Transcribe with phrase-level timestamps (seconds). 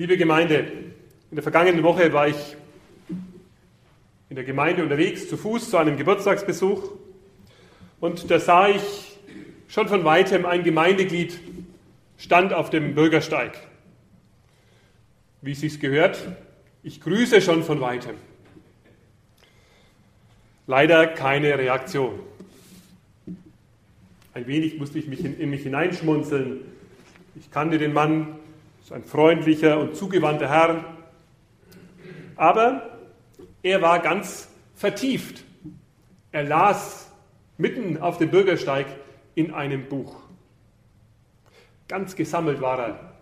[0.00, 0.58] Liebe Gemeinde,
[1.28, 2.56] in der vergangenen Woche war ich
[4.30, 6.92] in der Gemeinde unterwegs, zu Fuß zu einem Geburtstagsbesuch.
[7.98, 9.18] Und da sah ich
[9.66, 11.40] schon von weitem ein Gemeindeglied
[12.16, 13.58] stand auf dem Bürgersteig.
[15.42, 16.28] Wie es sich gehört,
[16.84, 18.14] ich grüße schon von weitem.
[20.68, 22.20] Leider keine Reaktion.
[24.32, 26.60] Ein wenig musste ich mich in, in mich hineinschmunzeln.
[27.34, 28.38] Ich kannte den Mann,
[28.88, 30.82] ist ein freundlicher und zugewandter Herr.
[32.36, 32.88] Aber
[33.62, 35.44] er war ganz vertieft.
[36.32, 37.12] Er las
[37.58, 38.86] mitten auf dem Bürgersteig
[39.34, 40.16] in einem Buch.
[41.86, 43.12] Ganz gesammelt war er.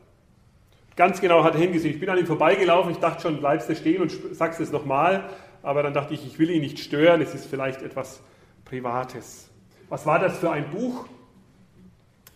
[0.95, 1.95] Ganz genau hat er hingesehen.
[1.95, 2.93] Ich bin an ihm vorbeigelaufen.
[2.93, 5.31] Ich dachte schon, bleibst du stehen und sagst es nochmal.
[5.65, 7.21] Aber dann dachte ich, ich will ihn nicht stören.
[7.21, 8.23] Es ist vielleicht etwas
[8.65, 9.51] Privates.
[9.89, 11.09] Was war das für ein Buch?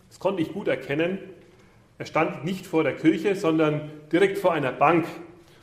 [0.09, 1.17] Das konnte ich gut erkennen.
[1.97, 5.05] Er stand nicht vor der Kirche, sondern direkt vor einer Bank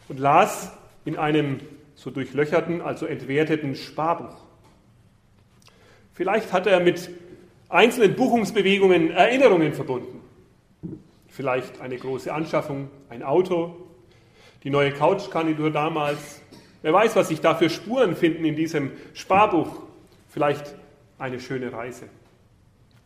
[0.08, 0.72] und las
[1.04, 1.60] in einem
[1.94, 4.36] so durchlöcherten, also entwerteten Sparbuch.
[6.14, 7.10] Vielleicht hat er mit
[7.68, 10.20] einzelnen Buchungsbewegungen Erinnerungen verbunden.
[11.28, 13.76] Vielleicht eine große Anschaffung, ein Auto,
[14.64, 16.40] die neue Couchkandidatur damals.
[16.82, 19.82] Wer weiß, was sich da für Spuren finden in diesem Sparbuch.
[20.28, 20.74] Vielleicht
[21.18, 22.08] eine schöne Reise.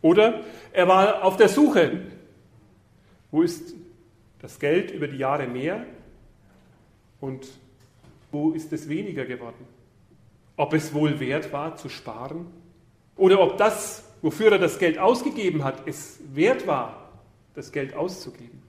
[0.01, 0.41] Oder
[0.73, 2.01] er war auf der Suche
[3.33, 3.75] wo ist
[4.39, 5.85] das Geld über die Jahre mehr
[7.21, 7.49] und
[8.31, 9.67] wo ist es weniger geworden?
[10.57, 12.47] Ob es wohl wert war zu sparen
[13.17, 17.11] oder ob das, wofür er das Geld ausgegeben hat, es wert war,
[17.55, 18.63] das Geld auszugeben.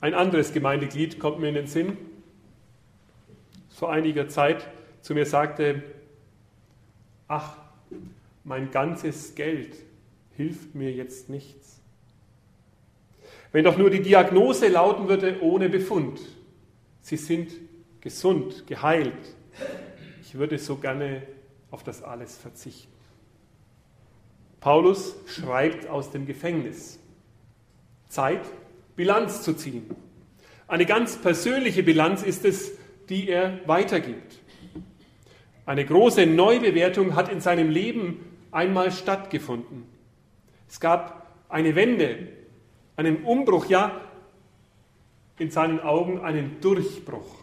[0.00, 1.96] Ein anderes Gemeindeglied kommt mir in den Sinn.
[3.70, 4.68] Vor einiger Zeit
[5.00, 5.82] zu mir sagte,
[7.28, 7.56] ach,
[8.44, 9.74] mein ganzes Geld
[10.36, 11.73] hilft mir jetzt nichts.
[13.54, 16.18] Wenn doch nur die Diagnose lauten würde ohne Befund,
[17.02, 17.52] Sie sind
[18.00, 19.36] gesund, geheilt,
[20.22, 21.22] ich würde so gerne
[21.70, 22.92] auf das alles verzichten.
[24.58, 26.98] Paulus schreibt aus dem Gefängnis.
[28.08, 28.40] Zeit,
[28.96, 29.88] Bilanz zu ziehen.
[30.66, 32.72] Eine ganz persönliche Bilanz ist es,
[33.08, 34.40] die er weitergibt.
[35.64, 38.18] Eine große Neubewertung hat in seinem Leben
[38.50, 39.84] einmal stattgefunden.
[40.68, 42.42] Es gab eine Wende
[42.96, 44.00] einen Umbruch, ja,
[45.38, 47.36] in seinen Augen einen Durchbruch.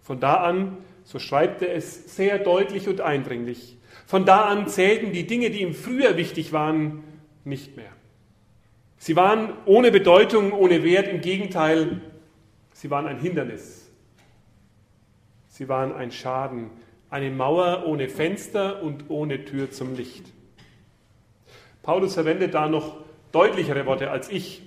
[0.00, 5.12] Von da an, so schreibt er es sehr deutlich und eindringlich, von da an zählten
[5.12, 7.04] die Dinge, die ihm früher wichtig waren,
[7.44, 7.92] nicht mehr.
[8.98, 12.00] Sie waren ohne Bedeutung, ohne Wert, im Gegenteil,
[12.72, 13.90] sie waren ein Hindernis.
[15.48, 16.70] Sie waren ein Schaden,
[17.10, 20.24] eine Mauer ohne Fenster und ohne Tür zum Licht.
[21.82, 22.96] Paulus verwendet da noch
[23.32, 24.62] deutlichere Worte als ich.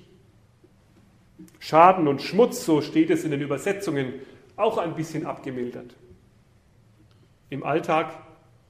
[1.59, 4.13] Schaden und Schmutz, so steht es in den Übersetzungen,
[4.55, 5.95] auch ein bisschen abgemildert.
[7.49, 8.17] Im Alltag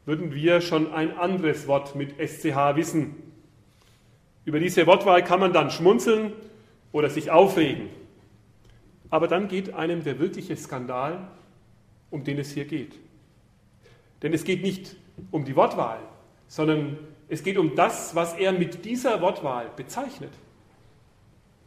[0.05, 3.15] würden wir schon ein anderes Wort mit SCH wissen.
[4.45, 6.33] Über diese Wortwahl kann man dann schmunzeln
[6.91, 7.89] oder sich aufregen.
[9.09, 11.27] Aber dann geht einem der wirkliche Skandal,
[12.11, 12.95] um den es hier geht.
[14.21, 14.95] Denn es geht nicht
[15.31, 15.99] um die Wortwahl,
[16.47, 20.31] sondern es geht um das, was er mit dieser Wortwahl bezeichnet.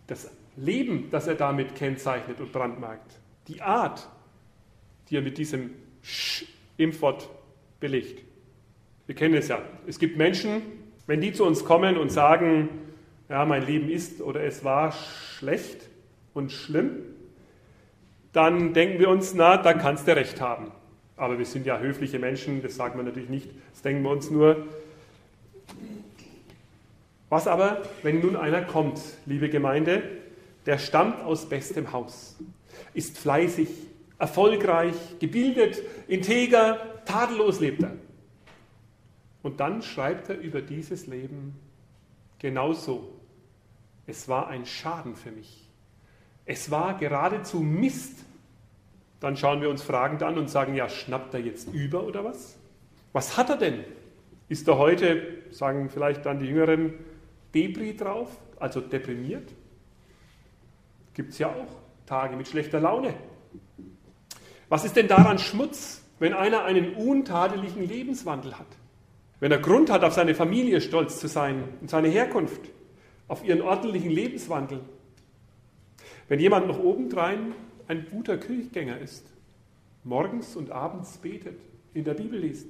[0.06, 3.18] Das Leben, das er damit kennzeichnet und brandmarkt.
[3.48, 4.08] Die Art,
[5.08, 5.70] die er mit diesem
[6.02, 6.44] Sch
[6.76, 7.28] Impfwort
[7.80, 8.24] belegt.
[9.06, 9.60] Wir kennen es ja.
[9.86, 10.62] Es gibt Menschen,
[11.06, 12.68] wenn die zu uns kommen und sagen,
[13.28, 15.88] ja, mein Leben ist oder es war schlecht
[16.34, 16.98] und schlimm,
[18.32, 20.70] dann denken wir uns, na, da kannst du recht haben.
[21.16, 23.50] Aber wir sind ja höfliche Menschen, das sagen wir natürlich nicht.
[23.72, 24.66] Das denken wir uns nur,
[27.28, 30.02] was aber, wenn nun einer kommt, liebe Gemeinde,
[30.66, 32.36] der stammt aus bestem Haus,
[32.94, 33.68] ist fleißig,
[34.18, 37.92] erfolgreich, gebildet, integer, tadellos lebt er.
[39.42, 41.54] Und dann schreibt er über dieses Leben
[42.38, 43.12] genauso.
[44.06, 45.68] Es war ein Schaden für mich.
[46.44, 48.24] Es war geradezu Mist.
[49.20, 52.56] Dann schauen wir uns fragend an und sagen, ja, schnappt er jetzt über oder was?
[53.12, 53.84] Was hat er denn?
[54.48, 56.94] Ist er heute, sagen vielleicht dann die Jüngeren,
[57.54, 58.28] Depri drauf,
[58.58, 59.52] also deprimiert.
[61.14, 61.68] Gibt es ja auch
[62.06, 63.14] Tage mit schlechter Laune.
[64.68, 68.66] Was ist denn daran Schmutz, wenn einer einen untadeligen Lebenswandel hat?
[69.40, 72.60] Wenn er Grund hat, auf seine Familie stolz zu sein und seine Herkunft,
[73.28, 74.80] auf ihren ordentlichen Lebenswandel.
[76.28, 77.54] Wenn jemand noch obendrein
[77.86, 79.26] ein guter Kirchgänger ist,
[80.04, 81.58] morgens und abends betet,
[81.94, 82.66] in der Bibel liest.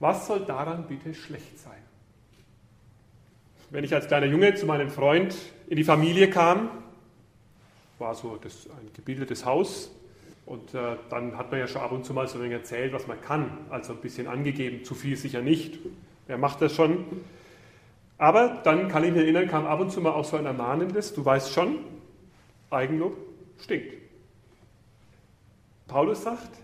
[0.00, 1.85] Was soll daran bitte schlecht sein?
[3.70, 5.36] Wenn ich als kleiner Junge zu meinem Freund
[5.68, 6.70] in die Familie kam.
[7.98, 9.90] War so das, ein gebildetes Haus.
[10.44, 12.92] Und äh, dann hat man ja schon ab und zu mal so ein wenig erzählt,
[12.92, 13.58] was man kann.
[13.70, 15.80] Also ein bisschen angegeben, zu viel sicher nicht.
[16.28, 17.04] Wer macht das schon?
[18.18, 21.12] Aber dann kann ich mich erinnern, kam ab und zu mal auch so ein ermahnendes,
[21.14, 21.80] du weißt schon,
[22.70, 23.16] Eigenlob
[23.58, 23.94] stinkt.
[25.86, 26.58] Paulus sagt,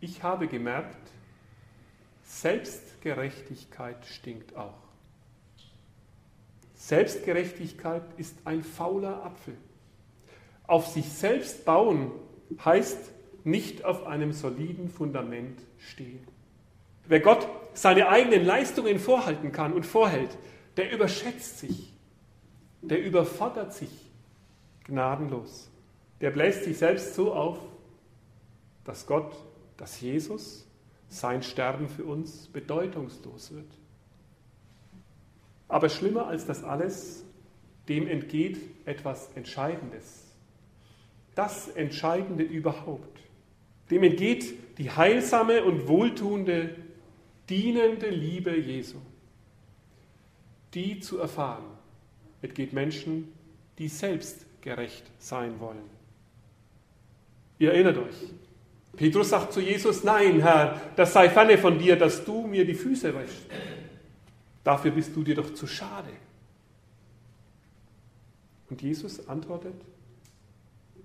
[0.00, 0.96] ich habe gemerkt,
[2.24, 4.87] Selbstgerechtigkeit stinkt auch.
[6.88, 9.58] Selbstgerechtigkeit ist ein fauler Apfel.
[10.66, 12.10] Auf sich selbst bauen
[12.64, 13.12] heißt
[13.44, 16.26] nicht auf einem soliden Fundament stehen.
[17.06, 20.38] Wer Gott seine eigenen Leistungen vorhalten kann und vorhält,
[20.78, 21.92] der überschätzt sich,
[22.80, 23.90] der überfordert sich
[24.84, 25.70] gnadenlos.
[26.22, 27.58] Der bläst sich selbst so auf,
[28.86, 29.36] dass Gott,
[29.76, 30.66] dass Jesus,
[31.10, 33.68] sein Sterben für uns bedeutungslos wird.
[35.68, 37.24] Aber schlimmer als das alles,
[37.88, 40.24] dem entgeht etwas Entscheidendes.
[41.34, 43.20] Das Entscheidende überhaupt.
[43.90, 46.74] Dem entgeht die heilsame und wohltuende,
[47.48, 48.98] dienende Liebe Jesu.
[50.74, 51.64] Die zu erfahren,
[52.42, 53.32] entgeht Menschen,
[53.78, 55.98] die selbst gerecht sein wollen.
[57.58, 58.16] Ihr erinnert euch,
[58.96, 62.74] Petrus sagt zu Jesus, nein, Herr, das sei ferne von dir, dass du mir die
[62.74, 63.46] Füße wäschst.
[64.68, 66.10] Dafür bist du dir doch zu schade.
[68.68, 69.72] Und Jesus antwortet,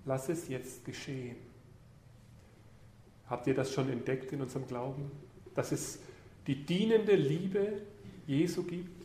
[0.03, 1.37] lass es jetzt geschehen.
[3.29, 5.09] Habt ihr das schon entdeckt in unserem Glauben?
[5.55, 5.99] Dass es
[6.45, 7.83] die dienende Liebe
[8.27, 9.01] Jesu gibt,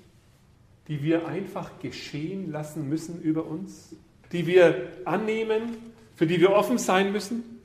[0.88, 3.94] die wir einfach geschehen lassen müssen über uns,
[4.32, 5.76] die wir annehmen,
[6.16, 7.60] für die wir offen sein müssen?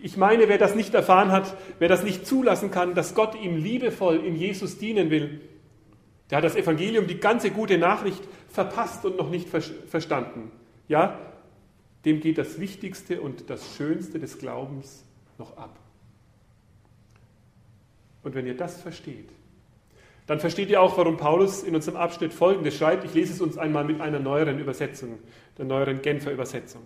[0.00, 3.56] Ich meine, wer das nicht erfahren hat, wer das nicht zulassen kann, dass Gott ihm
[3.56, 5.40] liebevoll in Jesus dienen will,
[6.34, 10.50] der hat das Evangelium, die ganze gute Nachricht verpasst und noch nicht verstanden.
[10.88, 11.16] Ja,
[12.04, 15.04] dem geht das Wichtigste und das Schönste des Glaubens
[15.38, 15.78] noch ab.
[18.24, 19.28] Und wenn ihr das versteht,
[20.26, 23.04] dann versteht ihr auch, warum Paulus in unserem Abschnitt Folgendes schreibt.
[23.04, 25.20] Ich lese es uns einmal mit einer neueren Übersetzung,
[25.56, 26.82] der neueren Genfer Übersetzung.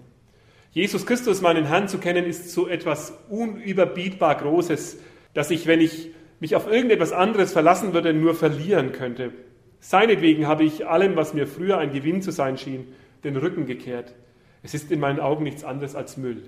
[0.73, 4.99] Jesus Christus, meinen Herrn, zu kennen, ist so etwas unüberbietbar Großes,
[5.33, 9.33] dass ich, wenn ich mich auf irgendetwas anderes verlassen würde, nur verlieren könnte.
[9.81, 12.87] Seinetwegen habe ich allem, was mir früher ein Gewinn zu sein schien,
[13.25, 14.15] den Rücken gekehrt.
[14.63, 16.43] Es ist in meinen Augen nichts anderes als Müll.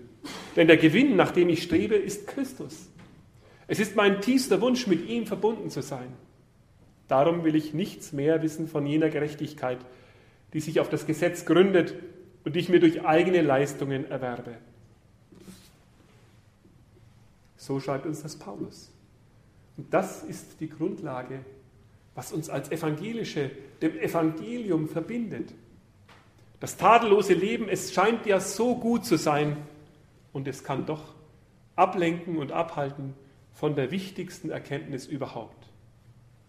[0.56, 2.88] Denn der Gewinn, nach dem ich strebe, ist Christus.
[3.66, 6.12] Es ist mein tiefster Wunsch, mit ihm verbunden zu sein.
[7.06, 9.78] Darum will ich nichts mehr wissen von jener Gerechtigkeit,
[10.52, 11.94] die sich auf das Gesetz gründet
[12.44, 14.54] und die ich mir durch eigene Leistungen erwerbe.
[17.56, 18.90] So schreibt uns das Paulus.
[19.80, 21.42] Und das ist die Grundlage,
[22.14, 23.50] was uns als Evangelische
[23.80, 25.54] dem Evangelium verbindet.
[26.60, 29.56] Das tadellose Leben, es scheint ja so gut zu sein
[30.34, 31.14] und es kann doch
[31.76, 33.14] ablenken und abhalten
[33.54, 35.70] von der wichtigsten Erkenntnis überhaupt.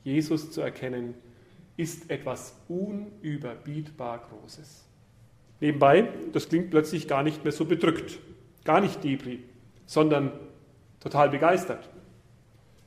[0.04, 1.14] Jesus zu erkennen,
[1.78, 4.84] ist etwas unüberbietbar Großes.
[5.62, 8.20] Nebenbei, das klingt plötzlich gar nicht mehr so bedrückt,
[8.66, 9.40] gar nicht Debris,
[9.86, 10.34] sondern
[11.00, 11.88] total begeistert.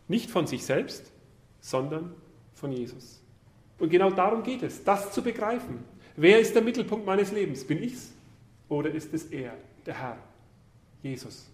[0.08, 1.10] Nicht von sich selbst,
[1.60, 2.14] sondern
[2.54, 3.22] von Jesus.
[3.78, 5.84] Und genau darum geht es, das zu begreifen.
[6.16, 7.64] Wer ist der Mittelpunkt meines Lebens?
[7.64, 8.12] Bin ich's
[8.68, 10.18] oder ist es er, der Herr,
[11.02, 11.50] Jesus?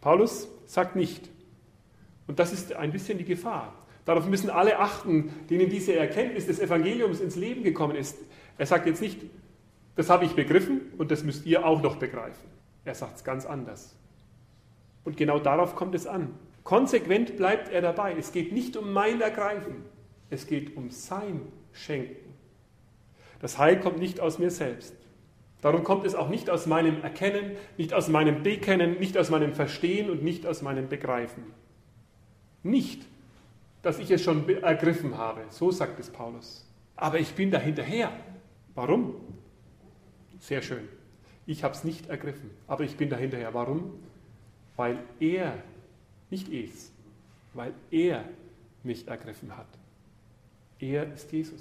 [0.00, 1.28] Paulus sagt nicht.
[2.26, 3.74] Und das ist ein bisschen die Gefahr.
[4.04, 8.18] Darauf müssen alle achten, denen diese Erkenntnis des Evangeliums ins Leben gekommen ist.
[8.58, 9.18] Er sagt jetzt nicht,
[9.96, 12.48] das habe ich begriffen und das müsst ihr auch noch begreifen.
[12.84, 13.94] Er sagt es ganz anders.
[15.04, 16.34] Und genau darauf kommt es an.
[16.64, 18.14] Konsequent bleibt er dabei.
[18.18, 19.84] Es geht nicht um mein Ergreifen,
[20.30, 21.42] es geht um sein
[21.72, 22.34] Schenken.
[23.40, 24.96] Das Heil kommt nicht aus mir selbst.
[25.60, 29.54] Darum kommt es auch nicht aus meinem Erkennen, nicht aus meinem Bekennen, nicht aus meinem
[29.54, 31.44] Verstehen und nicht aus meinem Begreifen.
[32.62, 33.06] Nicht,
[33.82, 36.66] dass ich es schon ergriffen habe, so sagt es Paulus.
[36.96, 38.12] Aber ich bin da hinterher.
[38.74, 39.14] Warum?
[40.38, 40.88] Sehr schön.
[41.46, 43.52] Ich habe es nicht ergriffen, aber ich bin da hinterher.
[43.52, 43.92] Warum?
[44.76, 45.62] Weil er,
[46.30, 46.90] nicht es,
[47.52, 48.24] weil er
[48.82, 49.66] mich ergriffen hat.
[50.78, 51.60] Er ist Jesus.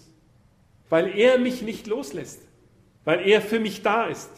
[0.90, 2.42] Weil er mich nicht loslässt.
[3.06, 4.30] Weil er für mich da ist.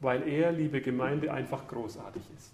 [0.00, 2.52] Weil er, liebe Gemeinde, einfach großartig ist.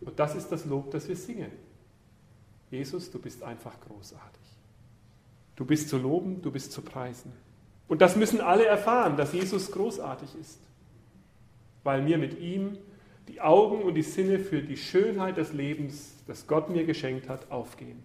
[0.00, 1.50] Und das ist das Lob, das wir singen.
[2.70, 4.42] Jesus, du bist einfach großartig.
[5.56, 7.32] Du bist zu loben, du bist zu preisen.
[7.88, 10.60] Und das müssen alle erfahren, dass Jesus großartig ist,
[11.82, 12.78] weil mir mit ihm
[13.28, 17.50] die Augen und die Sinne für die Schönheit des Lebens, das Gott mir geschenkt hat,
[17.50, 18.02] aufgehen.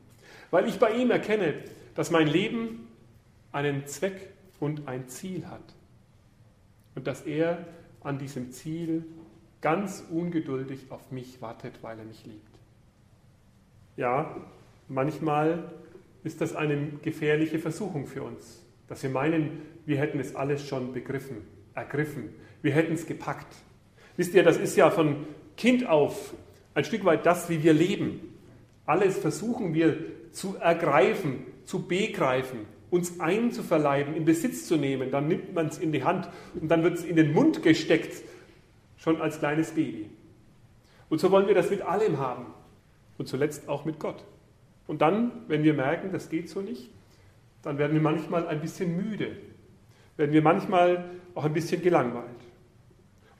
[0.52, 1.56] Weil ich bei ihm erkenne,
[1.96, 2.88] dass mein Leben
[3.52, 5.74] einen Zweck und ein Ziel hat.
[6.96, 7.66] Und dass er
[8.02, 9.06] an diesem Ziel
[9.62, 12.60] ganz ungeduldig auf mich wartet, weil er mich liebt.
[13.96, 14.36] Ja,
[14.88, 15.72] manchmal
[16.24, 20.94] ist das eine gefährliche Versuchung für uns, dass wir meinen, wir hätten es alles schon
[20.94, 21.38] begriffen,
[21.76, 22.30] ergriffen,
[22.62, 23.56] wir hätten es gepackt.
[24.16, 25.26] Wisst ihr, das ist ja von
[25.58, 26.34] Kind auf
[26.76, 28.20] ein Stück weit das, wie wir leben.
[28.86, 29.98] Alles versuchen wir
[30.32, 35.12] zu ergreifen, zu begreifen, uns einzuverleiben, in Besitz zu nehmen.
[35.12, 36.30] Dann nimmt man es in die Hand
[36.60, 38.24] und dann wird es in den Mund gesteckt,
[38.98, 40.10] schon als kleines Baby.
[41.10, 42.48] Und so wollen wir das mit allem haben
[43.18, 44.24] und zuletzt auch mit Gott.
[44.88, 46.90] Und dann, wenn wir merken, das geht so nicht,
[47.62, 49.38] dann werden wir manchmal ein bisschen müde,
[50.18, 51.06] werden wir manchmal
[51.36, 52.43] auch ein bisschen gelangweilt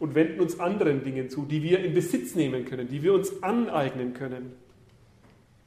[0.04, 3.42] und wenden uns anderen Dingen zu, die wir in Besitz nehmen können, die wir uns
[3.42, 4.52] aneignen können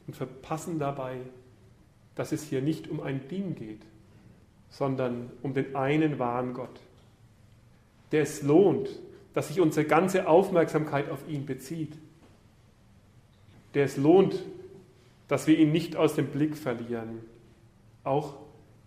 [0.06, 1.16] und verpassen dabei,
[2.16, 3.80] dass es hier nicht um ein Ding geht,
[4.68, 6.82] sondern um den einen wahren Gott,
[8.12, 8.90] der es lohnt,
[9.32, 11.94] dass sich unsere ganze Aufmerksamkeit auf ihn bezieht,
[13.72, 14.44] der es lohnt,
[15.28, 17.20] dass wir ihn nicht aus dem Blick verlieren,
[18.04, 18.34] auch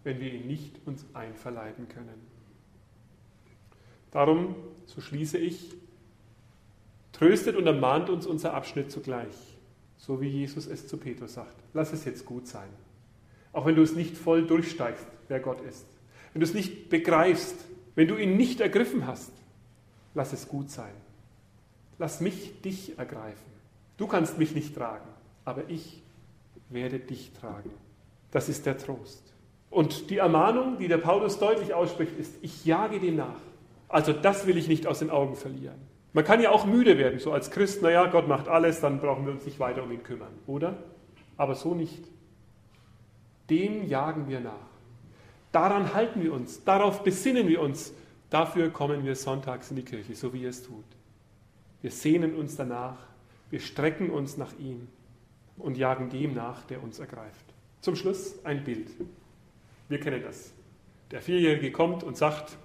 [0.03, 2.38] wenn wir ihn nicht uns einverleiben können.
[4.11, 5.75] Darum, so schließe ich,
[7.11, 9.35] tröstet und ermahnt uns unser Abschnitt zugleich,
[9.97, 11.55] so wie Jesus es zu Petrus sagt.
[11.73, 12.69] Lass es jetzt gut sein.
[13.51, 15.85] Auch wenn du es nicht voll durchsteigst, wer Gott ist.
[16.33, 17.55] Wenn du es nicht begreifst,
[17.95, 19.31] wenn du ihn nicht ergriffen hast,
[20.13, 20.93] lass es gut sein.
[21.97, 23.49] Lass mich dich ergreifen.
[23.97, 25.07] Du kannst mich nicht tragen,
[25.43, 26.01] aber ich
[26.69, 27.71] werde dich tragen.
[28.31, 29.33] Das ist der Trost.
[29.69, 33.41] Und die Ermahnung, die der Paulus deutlich ausspricht, ist, ich jage dem nach.
[33.89, 35.79] Also das will ich nicht aus den Augen verlieren.
[36.13, 39.25] Man kann ja auch müde werden, so als Christ, naja, Gott macht alles, dann brauchen
[39.25, 40.77] wir uns nicht weiter um ihn kümmern, oder?
[41.37, 42.03] Aber so nicht.
[43.49, 44.69] Dem jagen wir nach.
[45.51, 47.93] Daran halten wir uns, darauf besinnen wir uns.
[48.29, 50.85] Dafür kommen wir sonntags in die Kirche, so wie er es tut.
[51.81, 52.97] Wir sehnen uns danach,
[53.49, 54.87] wir strecken uns nach ihm
[55.57, 57.45] und jagen dem nach, der uns ergreift.
[57.81, 58.89] Zum Schluss ein Bild.
[59.87, 60.53] Wir kennen das.
[61.11, 62.57] Der Vierjährige kommt und sagt,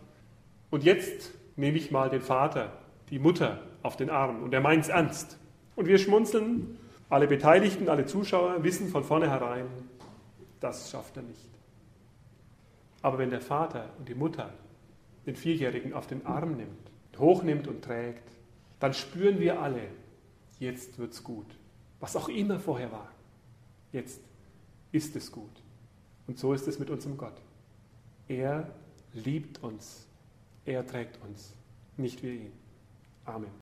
[0.75, 2.73] und jetzt nehme ich mal den Vater,
[3.09, 5.38] die Mutter auf den Arm und er meint es ernst.
[5.76, 6.76] Und wir schmunzeln,
[7.09, 9.66] alle Beteiligten, alle Zuschauer wissen von vornherein,
[10.59, 11.49] das schafft er nicht.
[13.02, 14.52] Aber wenn der Vater und die Mutter
[15.26, 16.90] den Vierjährigen auf den Arm nimmt,
[17.21, 18.28] hochnimmt und trägt,
[18.81, 19.87] dann spüren wir alle,
[20.59, 21.57] jetzt wird's gut.
[22.00, 23.12] Was auch immer vorher war,
[23.93, 24.21] jetzt
[24.90, 25.62] ist es gut.
[26.26, 27.40] Und so ist es mit unserem Gott.
[28.26, 28.69] Er
[29.12, 30.09] liebt uns.
[30.66, 31.52] Er trägt uns,
[31.97, 32.52] nicht wir ihn.
[33.25, 33.50] Amen.